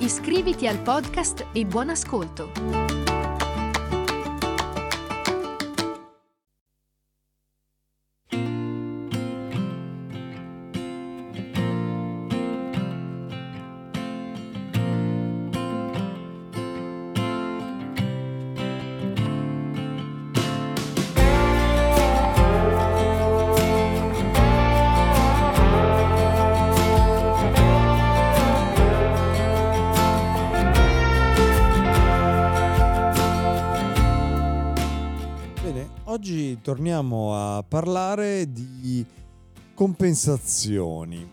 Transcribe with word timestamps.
Iscriviti 0.00 0.66
al 0.66 0.78
podcast 0.78 1.44
e 1.52 1.66
buon 1.66 1.90
ascolto! 1.90 2.79
Torniamo 36.62 37.34
a 37.34 37.62
parlare 37.62 38.50
di 38.50 39.04
compensazioni. 39.74 41.30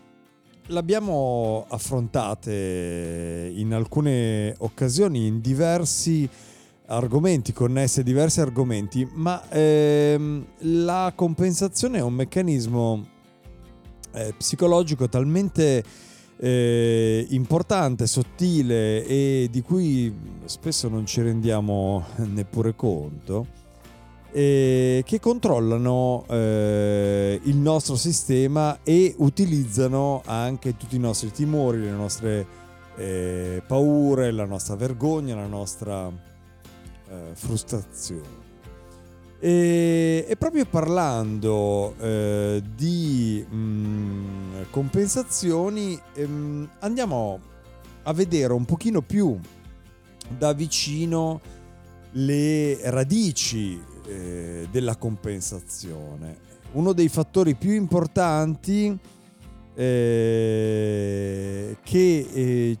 L'abbiamo 0.66 1.64
affrontate 1.66 3.50
in 3.54 3.72
alcune 3.72 4.54
occasioni 4.58 5.28
in 5.28 5.40
diversi 5.40 6.28
argomenti, 6.88 7.54
connesse 7.54 8.00
a 8.00 8.02
diversi 8.02 8.42
argomenti, 8.42 9.08
ma 9.14 9.48
ehm, 9.48 10.44
la 10.58 11.10
compensazione 11.14 11.96
è 11.96 12.02
un 12.02 12.12
meccanismo 12.12 13.06
eh, 14.12 14.34
psicologico 14.36 15.08
talmente 15.08 15.82
eh, 16.36 17.26
importante, 17.30 18.06
sottile 18.06 19.06
e 19.06 19.48
di 19.50 19.62
cui 19.62 20.14
spesso 20.44 20.88
non 20.90 21.06
ci 21.06 21.22
rendiamo 21.22 22.04
neppure 22.16 22.74
conto 22.76 23.57
eh, 24.30 25.02
che 25.04 25.20
controllano 25.20 26.24
eh, 26.28 27.40
il 27.42 27.56
nostro 27.56 27.96
sistema 27.96 28.80
e 28.82 29.14
utilizzano 29.18 30.22
anche 30.26 30.76
tutti 30.76 30.96
i 30.96 31.00
nostri 31.00 31.30
timori, 31.30 31.80
le 31.80 31.90
nostre 31.90 32.46
eh, 32.96 33.62
paure, 33.66 34.30
la 34.30 34.44
nostra 34.44 34.74
vergogna, 34.76 35.34
la 35.34 35.46
nostra 35.46 36.08
eh, 36.08 37.30
frustrazione. 37.32 38.46
E, 39.40 40.26
e, 40.28 40.36
proprio 40.36 40.66
parlando 40.66 41.94
eh, 42.00 42.60
di 42.74 43.44
mh, 43.48 43.56
mm, 43.56 44.62
compensazioni, 44.70 45.98
ehm, 46.14 46.68
andiamo 46.80 47.40
a 48.02 48.12
vedere 48.12 48.52
un 48.52 48.64
pochino 48.64 49.00
più 49.00 49.38
da 50.28 50.52
vicino 50.52 51.40
le 52.12 52.90
radici 52.90 53.80
eh, 54.08 54.68
della 54.70 54.96
compensazione. 54.96 56.46
Uno 56.72 56.92
dei 56.92 57.08
fattori 57.08 57.54
più 57.54 57.72
importanti 57.72 58.96
eh, 59.74 61.76
che 61.82 62.28
eh, 62.32 62.78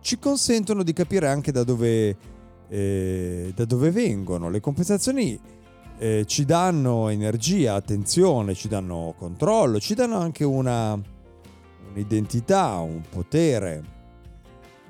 ci 0.00 0.18
consentono 0.18 0.82
di 0.82 0.92
capire 0.92 1.28
anche 1.28 1.52
da 1.52 1.64
dove, 1.64 2.16
eh, 2.68 3.52
da 3.54 3.64
dove 3.64 3.90
vengono. 3.90 4.48
Le 4.48 4.60
compensazioni 4.60 5.38
eh, 5.98 6.24
ci 6.26 6.44
danno 6.44 7.08
energia, 7.08 7.74
attenzione, 7.74 8.54
ci 8.54 8.68
danno 8.68 9.14
controllo, 9.18 9.78
ci 9.78 9.94
danno 9.94 10.18
anche 10.18 10.44
una, 10.44 10.98
un'identità, 11.90 12.76
un 12.78 13.02
potere, 13.08 13.82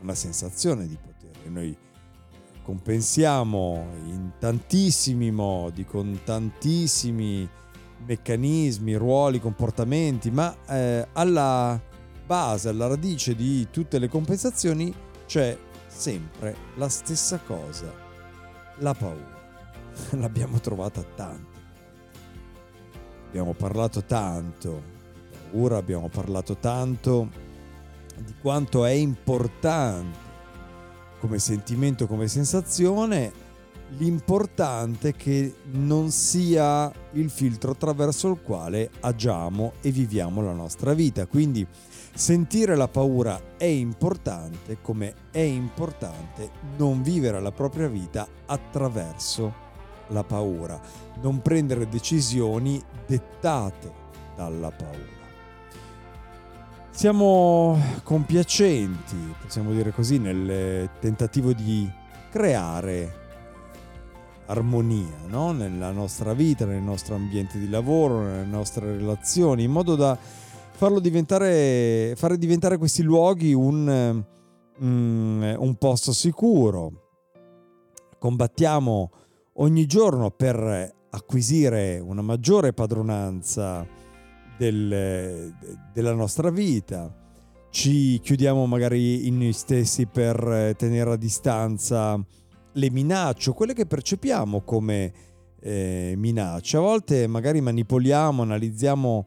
una 0.03 0.15
sensazione 0.15 0.87
di 0.87 0.97
potere. 0.97 1.49
Noi 1.49 1.77
compensiamo 2.63 3.87
in 4.05 4.18
tantissimi 4.39 5.31
modi, 5.31 5.85
con 5.85 6.21
tantissimi 6.25 7.49
meccanismi, 8.07 8.95
ruoli, 8.95 9.41
comportamenti, 9.41 10.31
ma 10.31 10.55
eh, 10.69 11.07
alla 11.13 11.81
base, 12.25 12.69
alla 12.69 12.87
radice 12.87 13.35
di 13.35 13.69
tutte 13.71 13.99
le 13.99 14.09
compensazioni 14.09 14.95
c'è 15.27 15.57
sempre 15.87 16.57
la 16.77 16.89
stessa 16.89 17.39
cosa, 17.39 17.93
la 18.79 18.95
paura. 18.95 19.37
L'abbiamo 20.11 20.61
trovata 20.61 21.03
tanto. 21.03 21.57
Abbiamo 23.27 23.53
parlato 23.53 24.05
tanto 24.05 24.83
di 25.31 25.37
paura, 25.51 25.77
abbiamo 25.77 26.09
parlato 26.09 26.57
tanto 26.57 27.29
di 28.17 28.35
quanto 28.41 28.85
è 28.85 28.91
importante 28.91 30.27
come 31.21 31.39
sentimento, 31.39 32.07
come 32.07 32.29
sensazione, 32.29 33.33
l'importante 33.97 35.11
è 35.11 35.15
che 35.15 35.57
non 35.73 36.11
sia 36.11 36.93
il 37.13 37.31
filtro 37.31 37.73
attraverso 37.73 38.29
il 38.29 38.41
quale 38.43 38.91
agiamo 39.01 39.73
e 39.81 39.91
viviamo 39.91 40.43
la 40.43 40.53
nostra 40.53 40.93
vita. 40.93 41.27
Quindi 41.27 41.67
sentire 42.15 42.77
la 42.77 42.89
paura 42.89 43.57
è 43.57 43.65
importante 43.65 44.79
come 44.83 45.15
è 45.31 45.41
importante 45.41 46.51
non 46.77 47.03
vivere 47.03 47.41
la 47.41 47.53
propria 47.53 47.89
vita 47.89 48.27
attraverso 48.47 49.67
la 50.09 50.25
paura, 50.25 50.81
non 51.21 51.41
prendere 51.43 51.89
decisioni 51.89 52.83
dettate 53.07 53.93
dalla 54.37 54.71
paura. 54.71 55.17
Siamo 56.91 57.81
compiacenti, 58.03 59.35
possiamo 59.41 59.73
dire 59.73 59.93
così, 59.93 60.19
nel 60.19 60.91
tentativo 60.99 61.53
di 61.53 61.89
creare 62.29 63.28
armonia 64.49 65.25
no? 65.29 65.53
nella 65.53 65.91
nostra 65.91 66.35
vita, 66.35 66.67
nel 66.67 66.83
nostro 66.83 67.15
ambiente 67.15 67.59
di 67.59 67.69
lavoro, 67.69 68.23
nelle 68.23 68.45
nostre 68.45 68.97
relazioni, 68.97 69.63
in 69.63 69.71
modo 69.71 69.95
da 69.95 70.19
farlo 70.19 71.01
diventare, 71.01 72.15
fare 72.17 72.39
diventare 72.39 72.77
questi 72.79 73.03
luoghi 73.03 73.53
un, 73.53 74.23
um, 74.79 75.57
un 75.59 75.75
posto 75.77 76.13
sicuro. 76.13 77.07
Combattiamo 78.19 79.11
ogni 79.55 79.87
giorno 79.87 80.31
per 80.31 80.95
acquisire 81.11 81.99
una 81.99 82.23
maggiore 82.23 82.73
padronanza 82.73 83.87
del, 84.57 85.55
della 85.93 86.13
nostra 86.15 86.51
vita, 86.51 87.15
ci 87.71 88.19
chiudiamo 88.21 88.67
magari 88.67 89.27
in 89.27 89.39
noi 89.39 89.53
stessi 89.53 90.07
per 90.07 90.75
tenere 90.77 91.13
a 91.13 91.17
distanza 91.17 92.19
le 92.79 92.91
minacce, 92.91 93.53
quelle 93.53 93.75
che 93.75 93.87
percepiamo 93.87 94.63
come 94.63 95.13
eh, 95.61 96.15
minacce. 96.17 96.77
A 96.77 96.81
volte 96.81 97.27
magari 97.27 97.61
manipoliamo, 97.61 98.43
analizziamo 98.43 99.27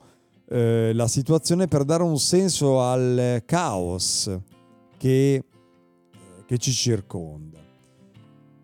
eh, 0.50 0.92
la 0.94 1.08
situazione 1.08 1.68
per 1.68 1.84
dare 1.84 2.04
un 2.04 2.18
senso 2.18 2.82
al 2.82 3.44
caos 3.46 4.32
che, 4.98 5.44
che 6.46 6.58
ci 6.58 6.72
circonda. 6.72 7.60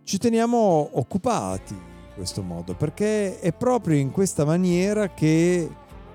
Ci 0.04 0.18
teniamo 0.18 0.90
occupati 0.94 1.74
in 1.74 2.14
questo 2.16 2.42
modo 2.42 2.74
perché 2.74 3.40
è 3.40 3.52
proprio 3.54 3.98
in 3.98 4.12
questa 4.12 4.46
maniera 4.46 5.10
che 5.10 5.70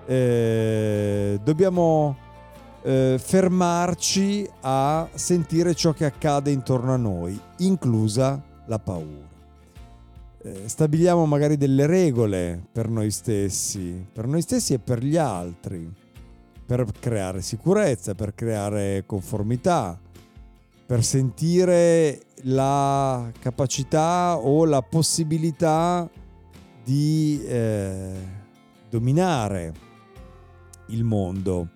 eh, 0.07 1.41
dobbiamo 1.45 2.17
eh, 2.83 3.21
fermarci 3.23 4.49
a 4.63 5.09
sentire 5.13 5.75
ciò 5.75 5.93
che 5.93 6.07
accade 6.07 6.51
intorno 6.51 6.95
a 6.95 6.97
noi, 6.97 7.39
inclusa 7.59 8.43
la 8.67 8.79
paura. 8.79 9.31
Eh, 10.45 10.69
stabiliamo 10.69 11.25
magari 11.27 11.57
delle 11.57 11.87
regole 11.87 12.61
per 12.73 12.89
noi 12.89 13.11
stessi, 13.11 14.05
per 14.13 14.27
noi 14.27 14.43
stessi 14.43 14.75
e 14.75 14.79
per 14.79 15.03
gli 15.03 15.17
altri, 15.17 15.91
per 16.67 16.85
creare 16.99 17.43
sicurezza, 17.43 18.15
per 18.15 18.35
creare 18.35 19.05
conformità, 19.07 19.99
per 20.85 21.05
sentire 21.05 22.23
la 22.43 23.31
capacità 23.39 24.37
o 24.39 24.65
la 24.65 24.83
possibilità 24.83 26.11
di 26.85 27.41
eh, 27.47 28.13
dominare 28.91 29.73
il 30.89 31.05
mondo 31.05 31.69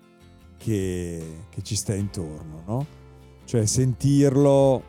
che, 0.57 1.45
che 1.49 1.61
ci 1.61 1.75
sta 1.75 1.93
intorno, 1.93 2.63
no? 2.65 2.85
Cioè 3.45 3.65
sentirlo 3.65 4.83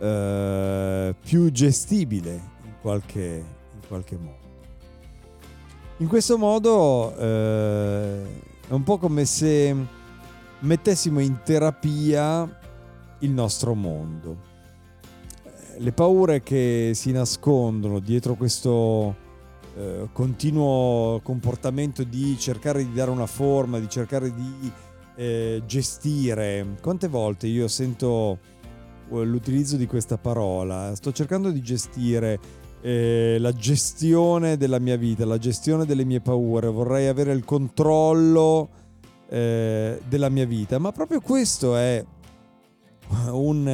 eh, 0.00 1.14
più 1.22 1.50
gestibile 1.50 2.30
in 2.64 2.72
qualche, 2.80 3.44
in 3.74 3.86
qualche 3.86 4.16
modo. 4.16 4.38
In 5.98 6.08
questo 6.08 6.38
modo 6.38 7.14
eh, 7.16 8.22
è 8.66 8.72
un 8.72 8.82
po' 8.82 8.96
come 8.96 9.26
se 9.26 9.76
mettessimo 10.60 11.20
in 11.20 11.40
terapia 11.44 12.58
il 13.18 13.30
nostro 13.30 13.74
mondo. 13.74 14.48
Le 15.76 15.92
paure 15.92 16.42
che 16.42 16.92
si 16.94 17.12
nascondono 17.12 17.98
dietro 17.98 18.34
questo 18.34 19.14
eh, 19.76 20.08
continuo 20.12 21.20
comportamento 21.22 22.02
di 22.02 22.38
cercare 22.38 22.84
di 22.84 22.92
dare 22.92 23.10
una 23.10 23.26
forma, 23.26 23.78
di 23.78 23.88
cercare 23.88 24.34
di 24.34 24.72
eh, 25.16 25.62
gestire. 25.66 26.76
Quante 26.80 27.08
volte 27.08 27.46
io 27.46 27.68
sento 27.68 28.38
eh, 28.42 28.59
l'utilizzo 29.10 29.76
di 29.76 29.86
questa 29.86 30.16
parola? 30.16 30.94
Sto 30.94 31.12
cercando 31.12 31.50
di 31.50 31.60
gestire 31.60 32.38
eh, 32.80 33.36
la 33.38 33.52
gestione 33.52 34.56
della 34.56 34.78
mia 34.78 34.96
vita, 34.96 35.24
la 35.26 35.38
gestione 35.38 35.84
delle 35.84 36.04
mie 36.04 36.20
paure, 36.20 36.68
vorrei 36.68 37.08
avere 37.08 37.32
il 37.32 37.44
controllo 37.44 38.70
eh, 39.28 40.00
della 40.08 40.28
mia 40.28 40.46
vita, 40.46 40.78
ma 40.78 40.92
proprio 40.92 41.20
questo 41.20 41.76
è 41.76 42.04
un, 43.30 43.66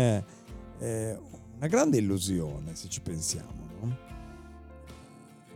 eh, 0.78 1.18
una 1.56 1.66
grande 1.66 1.98
illusione 1.98 2.74
se 2.74 2.88
ci 2.88 3.00
pensiamo. 3.00 3.68
No? 3.80 3.96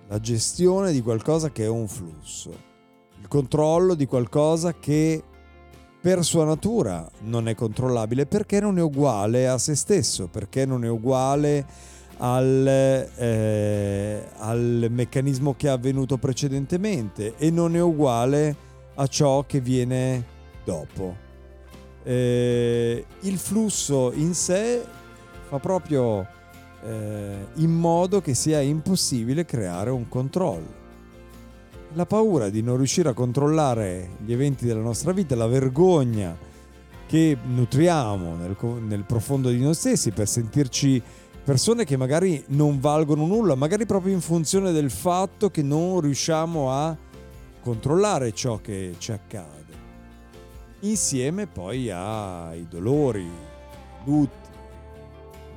La 0.09 0.21
gestione 0.21 0.93
di 0.93 1.03
qualcosa 1.03 1.51
che 1.51 1.65
è 1.65 1.69
un 1.69 1.89
flusso, 1.89 2.51
il 3.21 3.29
controllo 3.29 3.95
di 3.95 4.07
qualcosa 4.07 4.75
che 4.75 5.23
per 6.01 6.25
sua 6.25 6.45
natura 6.45 7.09
non 7.25 7.47
è 7.47 7.55
controllabile 7.55 8.25
perché 8.25 8.59
non 8.59 8.79
è 8.79 8.83
uguale 8.83 9.49
a 9.49 9.59
se 9.59 9.75
stesso, 9.75 10.29
perché 10.29 10.65
non 10.65 10.85
è 10.85 10.89
uguale 10.89 11.67
al, 12.17 12.67
eh, 12.67 14.25
al 14.39 14.87
meccanismo 14.91 15.55
che 15.57 15.67
è 15.67 15.71
avvenuto 15.71 16.17
precedentemente 16.17 17.35
e 17.37 17.51
non 17.51 17.77
è 17.77 17.81
uguale 17.81 18.57
a 18.95 19.07
ciò 19.07 19.45
che 19.47 19.61
viene 19.61 20.25
dopo. 20.65 21.29
Eh, 22.03 23.05
il 23.21 23.39
flusso 23.39 24.13
in 24.13 24.33
sé 24.33 24.83
fa 25.49 25.59
proprio 25.59 26.27
eh, 26.83 27.47
in 27.57 27.73
modo 27.73 28.23
che 28.23 28.33
sia 28.33 28.61
impossibile 28.61 29.45
creare 29.45 29.91
un 29.91 30.09
controllo. 30.09 30.80
La 31.95 32.07
paura 32.07 32.51
di 32.51 32.63
non 32.63 32.77
riuscire 32.77 33.09
a 33.09 33.15
controllare 33.15 34.11
gli 34.25 34.33
eventi 34.33 34.65
della 34.65 34.81
nostra 34.81 35.11
vita, 35.13 35.35
la 35.35 35.49
vergogna 35.49 36.37
che 37.07 37.37
nutriamo 37.43 38.37
nel, 38.37 38.57
nel 38.87 39.03
profondo 39.03 39.49
di 39.51 39.59
noi 39.61 39.75
stessi 39.75 40.13
per 40.13 40.29
sentirci 40.29 41.03
persone 41.43 41.85
che 41.85 41.97
magari 41.97 42.45
non 42.49 42.79
valgono 42.79 43.27
nulla, 43.27 43.57
magari 43.57 43.87
proprio 43.87 44.15
in 44.15 44.21
funzione 44.21 44.71
del 44.71 44.91
fatto 44.91 45.51
che 45.51 45.63
non 45.63 46.01
riusciamo 46.01 46.71
a 46.71 46.97
controllare 47.61 48.33
ciò 48.33 48.61
che 48.61 48.95
ci 48.99 49.11
accade. 49.11 49.59
Insieme 50.81 51.49
poi 51.49 51.91
ai 51.91 52.69
dolori, 52.69 53.29
lutti, 54.05 54.49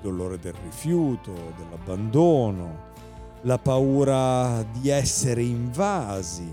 dolore 0.01 0.39
del 0.39 0.55
rifiuto, 0.63 1.31
dell'abbandono, 1.57 2.91
la 3.43 3.57
paura 3.57 4.63
di 4.63 4.89
essere 4.89 5.43
invasi, 5.43 6.49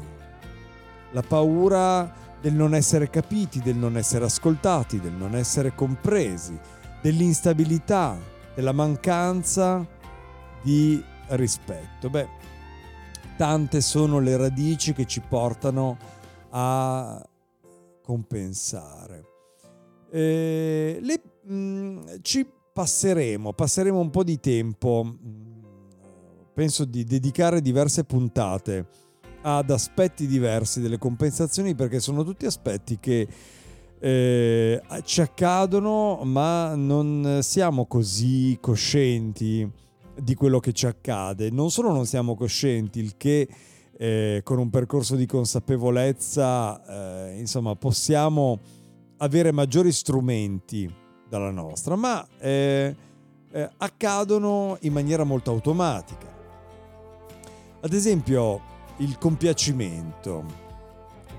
la 1.12 1.22
paura 1.22 2.12
del 2.40 2.54
non 2.54 2.74
essere 2.74 3.10
capiti, 3.10 3.60
del 3.60 3.76
non 3.76 3.96
essere 3.96 4.24
ascoltati, 4.24 5.00
del 5.00 5.12
non 5.12 5.34
essere 5.34 5.74
compresi, 5.74 6.58
dell'instabilità, 7.02 8.18
della 8.54 8.72
mancanza 8.72 9.86
di 10.62 11.02
rispetto. 11.28 12.10
Beh, 12.10 12.28
tante 13.36 13.80
sono 13.80 14.18
le 14.18 14.36
radici 14.36 14.92
che 14.92 15.06
ci 15.06 15.20
portano 15.20 15.96
a 16.50 17.22
compensare. 18.02 19.24
Eh, 20.10 20.98
le, 21.00 21.22
mh, 21.44 21.54
mm, 21.54 22.00
ci 22.22 22.46
passeremo, 22.72 23.52
passeremo 23.52 23.98
un 23.98 24.10
po' 24.10 24.24
di 24.24 24.40
tempo, 24.40 25.16
penso 26.52 26.84
di 26.84 27.04
dedicare 27.04 27.60
diverse 27.60 28.04
puntate 28.04 28.86
ad 29.42 29.70
aspetti 29.70 30.26
diversi 30.26 30.80
delle 30.80 30.98
compensazioni 30.98 31.74
perché 31.74 32.00
sono 32.00 32.24
tutti 32.24 32.46
aspetti 32.46 32.98
che 32.98 33.28
eh, 33.98 34.82
ci 35.04 35.20
accadono 35.20 36.20
ma 36.24 36.74
non 36.74 37.38
siamo 37.42 37.86
così 37.86 38.58
coscienti 38.60 39.70
di 40.20 40.34
quello 40.34 40.60
che 40.60 40.72
ci 40.72 40.86
accade. 40.86 41.50
Non 41.50 41.70
solo 41.70 41.92
non 41.92 42.06
siamo 42.06 42.34
coscienti, 42.34 43.00
il 43.00 43.16
che 43.16 43.48
eh, 43.96 44.40
con 44.44 44.58
un 44.58 44.70
percorso 44.70 45.16
di 45.16 45.26
consapevolezza 45.26 47.28
eh, 47.28 47.38
insomma 47.38 47.74
possiamo 47.76 48.58
avere 49.18 49.52
maggiori 49.52 49.92
strumenti 49.92 50.90
dalla 51.28 51.50
nostra, 51.50 51.96
ma 51.96 52.26
eh, 52.38 52.94
eh, 53.52 53.70
accadono 53.76 54.76
in 54.80 54.92
maniera 54.92 55.24
molto 55.24 55.50
automatica. 55.50 56.29
Ad 57.82 57.92
esempio 57.92 58.60
il 58.98 59.16
compiacimento 59.18 60.68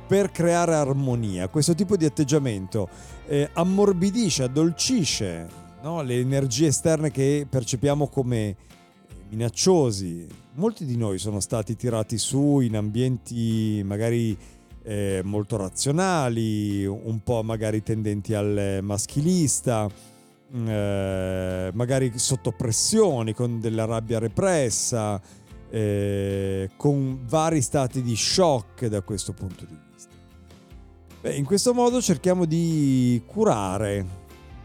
per 0.08 0.32
creare 0.32 0.74
armonia. 0.74 1.48
Questo 1.48 1.74
tipo 1.74 1.96
di 1.96 2.04
atteggiamento 2.04 2.90
eh, 3.28 3.50
ammorbidisce, 3.54 4.44
addolcisce 4.44 5.48
no? 5.84 6.02
le 6.02 6.20
energie 6.20 6.68
esterne 6.68 7.12
che 7.12 7.48
percepiamo 7.50 8.08
come 8.08 8.56
minacciosi. 9.30 10.28
Molti 10.56 10.86
di 10.86 10.98
noi 10.98 11.18
sono 11.18 11.40
stati 11.40 11.76
tirati 11.76 12.18
su 12.18 12.60
in 12.60 12.76
ambienti 12.76 13.82
magari 13.86 14.38
eh, 14.84 15.22
molto 15.24 15.58
razionali, 15.58 16.86
un 16.86 17.20
po' 17.24 17.42
magari 17.44 17.84
tendenti 17.84 18.34
al 18.34 18.80
maschilista, 18.82 19.88
mm, 20.56 20.68
eh, 20.68 21.72
magari 21.74 22.12
sotto 22.16 22.52
pressioni, 22.52 23.34
con 23.34 23.60
della 23.62 23.86
rabbia 23.86 24.20
repressa, 24.20 25.22
eh, 25.72 26.70
con 26.76 27.22
vari 27.26 27.62
stati 27.62 28.02
di 28.02 28.16
shock 28.16 28.86
da 28.88 29.02
questo 29.02 29.32
punto 29.32 29.66
di 29.66 29.78
vista. 29.94 30.12
Beh, 31.22 31.36
in 31.36 31.46
questo 31.46 31.74
modo 31.74 32.02
cerchiamo 32.02 32.46
di 32.46 33.22
curare 33.26 34.20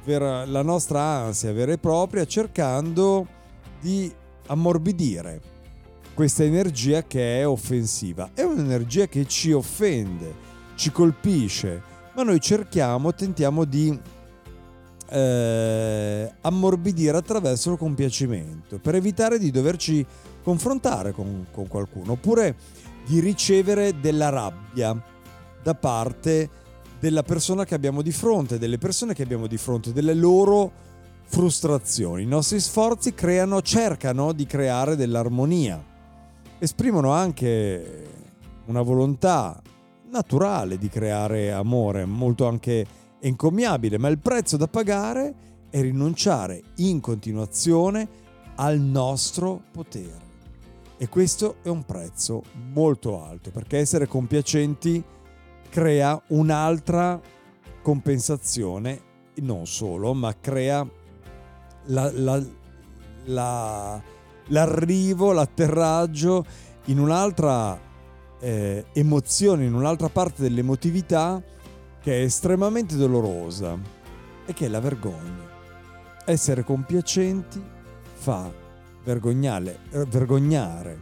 la 0.05 0.63
nostra 0.63 1.01
ansia 1.01 1.53
vera 1.53 1.73
e 1.73 1.79
propria 1.79 2.25
cercando 2.27 3.27
di 3.81 4.13
ammorbidire 4.47 5.41
questa 6.15 6.45
energia 6.45 7.03
che 7.03 7.41
è 7.41 7.47
offensiva. 7.47 8.31
È 8.33 8.43
un'energia 8.43 9.07
che 9.07 9.27
ci 9.27 9.53
offende, 9.53 10.35
ci 10.75 10.91
colpisce, 10.91 11.83
ma 12.15 12.23
noi 12.23 12.41
cerchiamo, 12.41 13.15
tentiamo 13.15 13.65
di 13.65 13.99
eh, 15.09 16.33
ammorbidire 16.41 17.17
attraverso 17.17 17.73
il 17.73 17.79
compiacimento 17.79 18.79
per 18.79 18.95
evitare 18.95 19.39
di 19.39 19.51
doverci 19.51 20.05
confrontare 20.43 21.13
con, 21.13 21.47
con 21.53 21.67
qualcuno 21.69 22.13
oppure 22.13 22.57
di 23.07 23.21
ricevere 23.21 24.01
della 24.01 24.29
rabbia 24.29 25.01
da 25.63 25.75
parte 25.75 26.49
della 26.99 27.23
persona 27.23 27.65
che 27.65 27.75
abbiamo 27.75 28.03
di 28.03 28.13
fronte, 28.13 28.59
delle 28.59 28.79
persone 28.79 29.15
che 29.15 29.23
abbiamo 29.23 29.47
di 29.47 29.57
fronte, 29.57 29.93
delle 29.93 30.15
loro 30.15 30.73
frustrazioni. 31.25 32.23
I 32.23 32.27
nostri 32.27 32.61
sforzi 32.61 33.15
creano, 33.15 33.61
cercano 33.63 34.33
di 34.33 34.47
creare 34.47 34.97
dell'armonia. 34.97 35.83
Esprimono 36.59 37.11
anche 37.11 38.07
una 38.67 38.83
volontà 38.83 39.61
naturale 40.11 40.79
di 40.79 40.89
creare 40.89 41.53
amore, 41.53 42.05
molto 42.05 42.47
anche 42.47 42.87
encomiabile, 43.21 43.99
ma 43.99 44.09
il 44.09 44.19
prezzo 44.19 44.57
da 44.57 44.69
pagare 44.69 45.35
è 45.71 45.81
rinunciare 45.81 46.63
in 46.77 47.01
continuazione 47.01 48.09
al 48.57 48.79
nostro 48.79 49.63
potere. 49.71 50.25
E 50.99 51.09
questo 51.09 51.57
è 51.63 51.69
un 51.69 51.85
prezzo 51.85 52.43
molto 52.73 53.23
alto, 53.23 53.51
perché 53.51 53.79
essere 53.79 54.07
compiacenti 54.07 55.03
crea 55.69 56.21
un'altra 56.29 57.21
compensazione, 57.83 59.01
non 59.37 59.67
solo, 59.67 60.15
ma 60.15 60.35
crea 60.41 60.89
la, 61.87 62.11
la, 62.13 62.43
la, 63.25 64.03
l'arrivo, 64.47 65.33
l'atterraggio 65.33 66.45
in 66.87 66.99
un'altra 66.99 67.79
eh, 68.41 68.87
emozione, 68.93 69.67
in 69.67 69.75
un'altra 69.75 70.09
parte 70.09 70.43
dell'emotività 70.43 71.43
che 72.07 72.21
è 72.21 72.23
estremamente 72.23 72.95
dolorosa 72.95 73.77
e 74.47 74.55
che 74.55 74.67
è 74.67 74.69
la 74.69 74.79
vergogna. 74.79 75.45
Essere 76.25 76.63
compiacenti 76.63 77.61
fa 78.13 78.49
vergognare, 79.03 79.81
vergognare. 79.91 81.01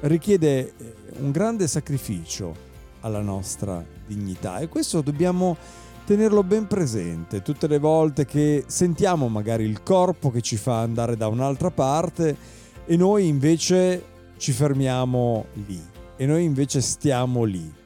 Richiede 0.00 0.58
eh, 0.58 0.94
un 1.20 1.30
grande 1.30 1.66
sacrificio 1.66 2.54
alla 3.00 3.22
nostra 3.22 3.82
dignità 4.06 4.58
e 4.58 4.68
questo 4.68 5.00
dobbiamo 5.00 5.56
tenerlo 6.04 6.42
ben 6.42 6.66
presente. 6.66 7.40
Tutte 7.40 7.66
le 7.66 7.78
volte 7.78 8.26
che 8.26 8.64
sentiamo 8.66 9.28
magari 9.28 9.64
il 9.64 9.82
corpo 9.82 10.30
che 10.30 10.42
ci 10.42 10.58
fa 10.58 10.82
andare 10.82 11.16
da 11.16 11.28
un'altra 11.28 11.70
parte 11.70 12.36
e 12.84 12.94
noi 12.98 13.26
invece 13.26 14.04
ci 14.36 14.52
fermiamo 14.52 15.46
lì 15.66 15.82
e 16.14 16.26
noi 16.26 16.44
invece 16.44 16.82
stiamo 16.82 17.44
lì 17.44 17.84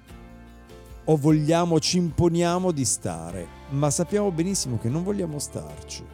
o 1.11 1.17
vogliamo, 1.17 1.81
ci 1.81 1.99
imponiamo 1.99 2.71
di 2.71 2.85
stare, 2.85 3.47
ma 3.71 3.91
sappiamo 3.91 4.31
benissimo 4.31 4.79
che 4.79 4.89
non 4.89 5.03
vogliamo 5.03 5.41
starci, 5.41 6.05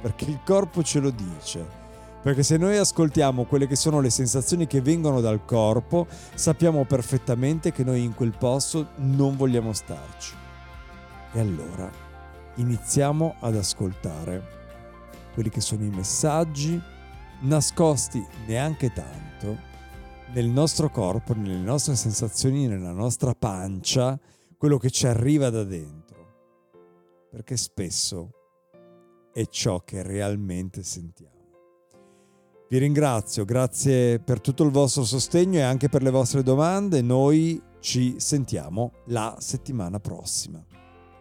perché 0.00 0.26
il 0.26 0.38
corpo 0.44 0.80
ce 0.84 1.00
lo 1.00 1.10
dice. 1.10 1.82
Perché 2.22 2.44
se 2.44 2.56
noi 2.56 2.76
ascoltiamo 2.76 3.44
quelle 3.44 3.66
che 3.66 3.74
sono 3.74 4.00
le 4.00 4.10
sensazioni 4.10 4.68
che 4.68 4.80
vengono 4.80 5.20
dal 5.20 5.44
corpo, 5.44 6.06
sappiamo 6.34 6.84
perfettamente 6.84 7.72
che 7.72 7.82
noi 7.82 8.04
in 8.04 8.14
quel 8.14 8.32
posto 8.38 8.90
non 8.98 9.36
vogliamo 9.36 9.72
starci. 9.72 10.34
E 11.32 11.40
allora 11.40 11.90
iniziamo 12.54 13.34
ad 13.40 13.56
ascoltare 13.56 14.42
quelli 15.34 15.50
che 15.50 15.60
sono 15.60 15.82
i 15.82 15.90
messaggi 15.90 16.80
nascosti 17.40 18.24
neanche 18.46 18.92
tanto 18.92 19.72
nel 20.32 20.46
nostro 20.46 20.90
corpo, 20.90 21.34
nelle 21.34 21.56
nostre 21.56 21.96
sensazioni, 21.96 22.68
nella 22.68 22.92
nostra 22.92 23.34
pancia, 23.34 24.18
quello 24.64 24.78
che 24.78 24.90
ci 24.90 25.06
arriva 25.06 25.50
da 25.50 25.62
dentro. 25.62 27.26
Perché 27.30 27.54
spesso 27.54 28.30
è 29.30 29.44
ciò 29.44 29.80
che 29.84 30.02
realmente 30.02 30.82
sentiamo. 30.82 31.32
Vi 32.70 32.78
ringrazio, 32.78 33.44
grazie 33.44 34.20
per 34.20 34.40
tutto 34.40 34.64
il 34.64 34.70
vostro 34.70 35.04
sostegno 35.04 35.58
e 35.58 35.62
anche 35.62 35.90
per 35.90 36.02
le 36.02 36.08
vostre 36.08 36.42
domande. 36.42 37.02
Noi 37.02 37.62
ci 37.80 38.14
sentiamo 38.16 38.92
la 39.08 39.36
settimana 39.38 40.00
prossima. 40.00 40.64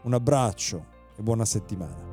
Un 0.03 0.13
abbraccio 0.13 0.85
e 1.17 1.21
buona 1.21 1.43
settimana. 1.43 2.12